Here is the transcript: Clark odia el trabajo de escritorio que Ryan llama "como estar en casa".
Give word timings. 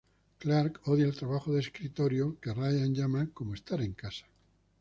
Clark 0.39 0.81
odia 0.87 1.05
el 1.05 1.15
trabajo 1.15 1.53
de 1.53 1.59
escritorio 1.59 2.39
que 2.41 2.55
Ryan 2.55 2.95
llama 2.95 3.29
"como 3.35 3.53
estar 3.53 3.79
en 3.83 3.93
casa". 3.93 4.25